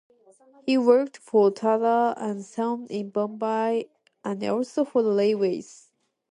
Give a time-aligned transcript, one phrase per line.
[0.65, 3.87] He worked for Tata and Sons in Bombay
[4.25, 5.91] and also for the Railways.